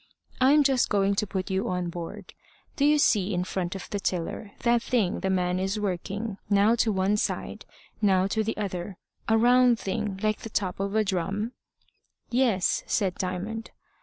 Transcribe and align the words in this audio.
I'm 0.39 0.63
just 0.63 0.89
going 0.89 1.13
to 1.13 1.27
put 1.27 1.51
you 1.51 1.69
on 1.69 1.91
board. 1.91 2.33
Do 2.75 2.85
you 2.85 2.97
see 2.97 3.35
in 3.35 3.43
front 3.43 3.75
of 3.75 3.87
the 3.91 3.99
tiller 3.99 4.49
that 4.63 4.81
thing 4.81 5.19
the 5.19 5.29
man 5.29 5.59
is 5.59 5.79
working, 5.79 6.39
now 6.49 6.73
to 6.77 6.91
one 6.91 7.17
side, 7.17 7.65
now 8.01 8.25
to 8.25 8.43
the 8.43 8.57
other 8.57 8.97
a 9.29 9.37
round 9.37 9.77
thing 9.77 10.19
like 10.23 10.39
the 10.39 10.49
top 10.49 10.79
of 10.79 10.95
a 10.95 11.03
drum?" 11.03 11.51
"Yes," 12.31 12.83
said 12.87 13.13
Diamond. 13.19 13.69